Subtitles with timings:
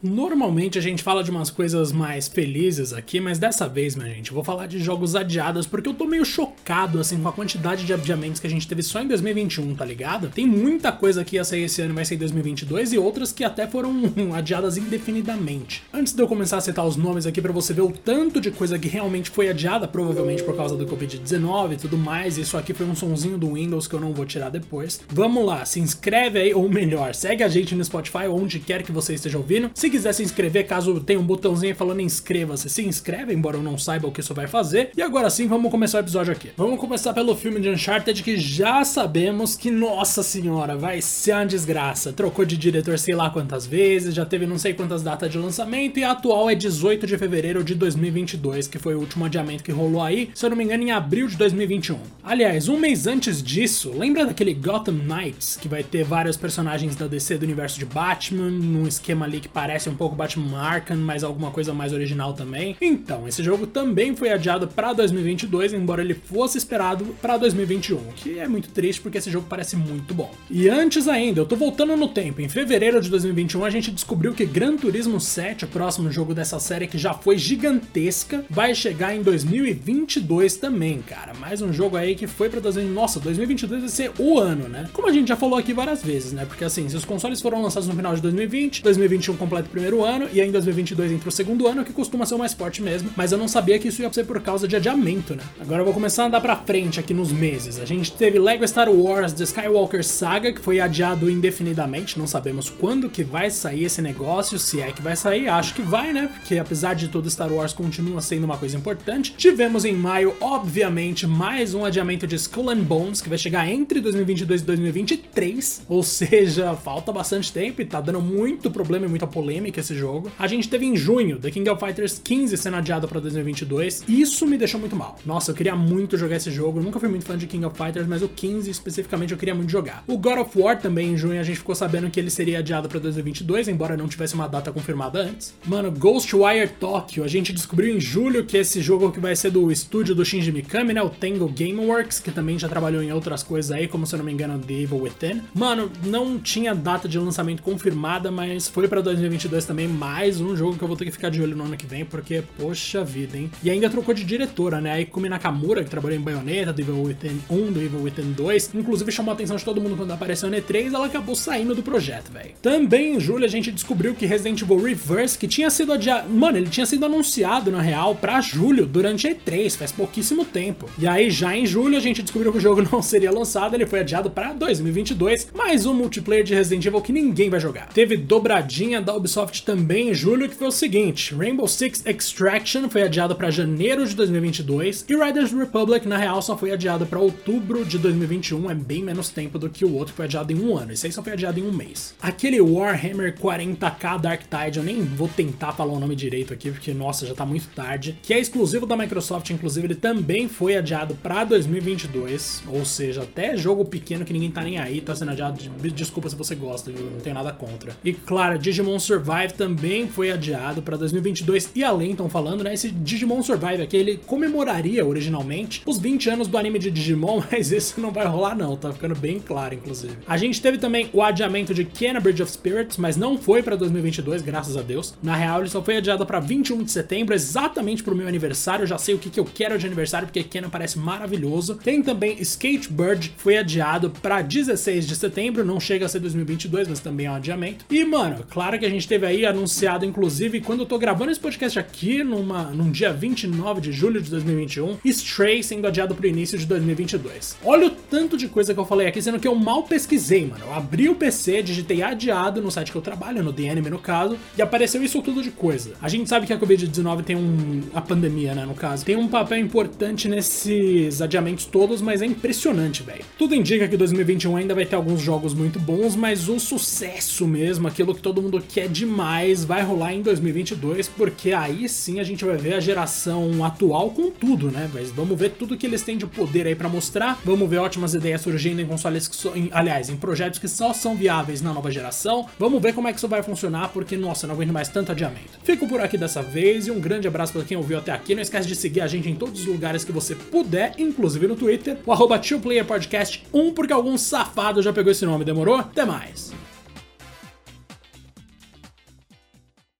[0.00, 4.28] Normalmente a gente fala de umas coisas mais felizes aqui, mas dessa vez, minha gente,
[4.28, 7.84] eu vou falar de jogos adiados porque eu tô meio chocado assim com a quantidade
[7.84, 10.28] de adiamentos que a gente teve só em 2021, tá ligado?
[10.28, 13.42] Tem muita coisa que ia sair esse ano vai sair em 2022 e outras que
[13.42, 14.00] até foram
[14.36, 15.82] adiadas indefinidamente.
[15.92, 18.52] Antes de eu começar a citar os nomes aqui para você ver o tanto de
[18.52, 22.72] coisa que realmente foi adiada, provavelmente por causa do Covid-19 e tudo mais, isso aqui
[22.72, 25.00] foi um sonzinho do Windows que eu não vou tirar depois.
[25.08, 28.92] Vamos lá, se inscreve aí, ou melhor, segue a gente no Spotify onde quer que
[28.92, 29.72] você esteja ouvindo.
[29.74, 33.62] Se se quiser se inscrever, caso tenha um botãozinho falando inscreva-se, se inscreve, embora eu
[33.62, 34.90] não saiba o que isso vai fazer.
[34.94, 36.50] E agora sim, vamos começar o episódio aqui.
[36.56, 41.46] Vamos começar pelo filme de Uncharted, que já sabemos que, nossa senhora, vai ser uma
[41.46, 42.12] desgraça.
[42.12, 45.98] Trocou de diretor sei lá quantas vezes, já teve não sei quantas datas de lançamento,
[45.98, 49.72] e a atual é 18 de fevereiro de 2022, que foi o último adiamento que
[49.72, 51.98] rolou aí, se eu não me engano, em abril de 2021.
[52.22, 57.06] Aliás, um mês antes disso, lembra daquele Gotham Knights, que vai ter vários personagens da
[57.06, 60.96] DC do universo de Batman, num esquema ali que parece parece um pouco Batman Arkham,
[60.96, 62.76] mas alguma coisa mais original também.
[62.80, 68.12] Então, esse jogo também foi adiado para 2022, embora ele fosse esperado para 2021, o
[68.16, 70.34] que é muito triste porque esse jogo parece muito bom.
[70.50, 72.40] E antes ainda, eu tô voltando no tempo.
[72.40, 76.58] Em fevereiro de 2021, a gente descobriu que Gran Turismo 7, o próximo jogo dessa
[76.58, 81.34] série que já foi gigantesca, vai chegar em 2022 também, cara.
[81.34, 84.88] Mais um jogo aí que foi para 2000, nossa, 2022 vai ser o ano, né?
[84.92, 86.44] Como a gente já falou aqui várias vezes, né?
[86.44, 90.02] Porque assim, se os consoles foram lançados no final de 2020, 2021 completo do primeiro
[90.02, 92.82] ano e aí em 2022 entra o segundo ano, que costuma ser o mais forte
[92.82, 95.42] mesmo, mas eu não sabia que isso ia ser por causa de adiamento, né?
[95.60, 97.78] Agora eu vou começar a andar pra frente aqui nos meses.
[97.78, 102.70] A gente teve Lego Star Wars The Skywalker Saga, que foi adiado indefinidamente, não sabemos
[102.70, 106.30] quando que vai sair esse negócio, se é que vai sair, acho que vai, né?
[106.32, 109.34] Porque apesar de tudo, Star Wars continua sendo uma coisa importante.
[109.36, 114.00] Tivemos em maio, obviamente, mais um adiamento de Skull and Bones, que vai chegar entre
[114.00, 119.26] 2022 e 2023, ou seja, falta bastante tempo e tá dando muito problema e muita
[119.26, 120.30] polêmica polêmica esse jogo.
[120.38, 124.04] A gente teve em junho The King of Fighters 15 sendo adiado para 2022.
[124.08, 125.18] Isso me deixou muito mal.
[125.26, 126.78] Nossa, eu queria muito jogar esse jogo.
[126.78, 129.54] Eu nunca fui muito fã de King of Fighters, mas o 15 especificamente eu queria
[129.54, 130.04] muito jogar.
[130.06, 132.88] O God of War também em junho a gente ficou sabendo que ele seria adiado
[132.88, 135.54] para 2022, embora não tivesse uma data confirmada antes.
[135.66, 139.70] Mano, Ghostwire Tokyo, a gente descobriu em julho que esse jogo que vai ser do
[139.72, 143.72] estúdio do Shinji Mikami, né, o Tango Gameworks, que também já trabalhou em outras coisas
[143.72, 145.42] aí, como se eu não me engano, The Evil Within.
[145.54, 150.54] Mano, não tinha data de lançamento confirmada, mas foi para 2022 2022 também, mais um
[150.54, 153.02] jogo que eu vou ter que ficar de olho no ano que vem, porque, poxa
[153.04, 153.50] vida, hein?
[153.62, 154.92] E ainda trocou de diretora, né?
[154.92, 158.74] A Ikumi Nakamura, que trabalhou em Bayonetta, do Evil Within 1, do Evil Within 2,
[158.74, 161.82] inclusive chamou a atenção de todo mundo quando apareceu no E3, ela acabou saindo do
[161.82, 162.50] projeto, velho.
[162.62, 166.28] Também em julho a gente descobriu que Resident Evil Reverse, que tinha sido adiado.
[166.28, 170.88] Mano, ele tinha sido anunciado, na real, pra julho, durante a E3, faz pouquíssimo tempo.
[170.98, 173.86] E aí, já em julho, a gente descobriu que o jogo não seria lançado, ele
[173.86, 177.88] foi adiado pra 2022, mais um multiplayer de Resident Evil que ninguém vai jogar.
[177.88, 182.88] Teve dobradinha da Ubisoft Ubisoft também em julho, que foi o seguinte: Rainbow Six Extraction
[182.88, 187.20] foi adiado para janeiro de 2022 e Riders Republic, na real, só foi adiado para
[187.20, 190.60] outubro de 2021, é bem menos tempo do que o outro que foi adiado em
[190.60, 190.92] um ano.
[190.92, 192.14] Esse aí só foi adiado em um mês.
[192.20, 196.92] Aquele Warhammer 40k Dark Tide, eu nem vou tentar falar o nome direito aqui, porque
[196.92, 201.14] nossa, já tá muito tarde, que é exclusivo da Microsoft, inclusive ele também foi adiado
[201.16, 205.58] para 2022, ou seja, até jogo pequeno que ninguém tá nem aí tá sendo adiado.
[205.94, 207.10] Desculpa se você gosta, viu?
[207.10, 207.96] Não tenho nada contra.
[208.04, 212.72] E claro, Digimon Survive Survive também foi adiado para 2022 e além, estão falando, né?
[212.72, 217.70] Esse Digimon Survive aqui, ele comemoraria originalmente os 20 anos do anime de Digimon, mas
[217.70, 220.16] isso não vai rolar não, tá ficando bem claro, inclusive.
[220.26, 221.86] A gente teve também o adiamento de
[222.22, 225.14] Bridge of Spirits, mas não foi para 2022, graças a Deus.
[225.22, 228.84] Na real, ele só foi adiado para 21 de setembro, exatamente pro meu aniversário.
[228.84, 231.74] Eu já sei o que, que eu quero de aniversário, porque Kena parece maravilhoso.
[231.74, 237.00] Tem também Skatebird, foi adiado para 16 de setembro, não chega a ser 2022, mas
[237.00, 237.84] também é um adiamento.
[237.90, 241.32] E, mano, claro que a gente teve teve aí anunciado, inclusive, quando eu tô gravando
[241.32, 246.26] esse podcast aqui, numa, num dia 29 de julho de 2021, Stray sendo adiado pro
[246.26, 247.56] início de 2022.
[247.64, 250.64] Olha o tanto de coisa que eu falei aqui, sendo que eu mal pesquisei, mano.
[250.64, 253.98] Eu abri o PC, digitei adiado no site que eu trabalho, no The Anime no
[253.98, 255.94] caso, e apareceu isso tudo de coisa.
[256.00, 257.82] A gente sabe que a Covid-19 tem um.
[257.92, 263.02] a pandemia, né, no caso, tem um papel importante nesses adiamentos todos, mas é impressionante,
[263.02, 263.24] velho.
[263.36, 267.88] Tudo indica que 2021 ainda vai ter alguns jogos muito bons, mas o sucesso mesmo,
[267.88, 272.44] aquilo que todo mundo quer demais vai rolar em 2022, porque aí sim a gente
[272.44, 274.90] vai ver a geração atual com tudo, né?
[274.92, 277.40] Mas vamos ver tudo que eles têm de poder aí para mostrar.
[277.44, 280.92] Vamos ver ótimas ideias surgindo em consoles que so, em, aliás, em projetos que só
[280.92, 282.46] são viáveis na nova geração.
[282.58, 285.58] Vamos ver como é que isso vai funcionar, porque nossa, não aguento mais tanto adiamento.
[285.62, 288.34] Fico por aqui dessa vez e um grande abraço para quem ouviu até aqui.
[288.34, 291.54] Não esquece de seguir a gente em todos os lugares que você puder, inclusive no
[291.56, 292.40] Twitter, o arroba
[292.86, 295.76] Podcast 1, porque algum safado já pegou esse nome, demorou?
[295.76, 296.57] Até mais!